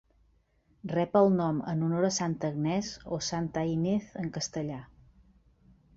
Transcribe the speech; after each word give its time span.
Rep 0.93 1.17
el 1.19 1.29
nom 1.41 1.59
en 1.73 1.83
honor 1.89 2.07
a 2.09 2.11
Santa 2.17 2.51
Agnès 2.53 2.91
o 3.19 3.23
"Santa 3.29 3.67
Ynez" 3.75 4.11
en 4.23 4.37
castellà. 4.39 4.85